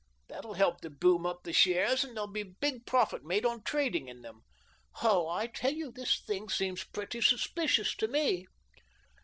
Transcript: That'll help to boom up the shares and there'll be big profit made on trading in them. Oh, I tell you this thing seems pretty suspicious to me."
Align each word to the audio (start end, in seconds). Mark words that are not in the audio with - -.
That'll 0.29 0.55
help 0.55 0.81
to 0.81 0.89
boom 0.89 1.27
up 1.27 1.43
the 1.43 1.53
shares 1.53 2.03
and 2.03 2.15
there'll 2.17 2.25
be 2.27 2.41
big 2.59 2.87
profit 2.87 3.23
made 3.23 3.45
on 3.45 3.61
trading 3.63 4.07
in 4.07 4.23
them. 4.23 4.41
Oh, 5.03 5.27
I 5.27 5.45
tell 5.45 5.73
you 5.73 5.91
this 5.91 6.19
thing 6.19 6.49
seems 6.49 6.83
pretty 6.83 7.21
suspicious 7.21 7.93
to 7.97 8.07
me." 8.07 8.47